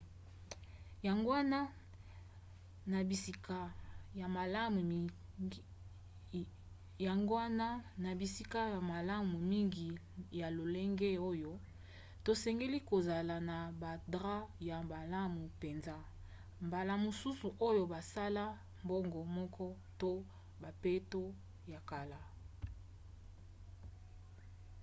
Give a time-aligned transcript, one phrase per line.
[1.07, 1.59] yango wana
[2.91, 2.99] na
[8.23, 9.89] bisika ya malamu mingi
[10.39, 11.51] ya lolenge oyo
[12.25, 15.95] tosengeli kozala na badrap ya malamu mpenza
[16.65, 18.43] mbala mosusu oyo basala
[18.87, 19.65] bango moko
[19.99, 20.11] to
[20.61, 21.23] bambeto
[21.71, 22.19] ya kala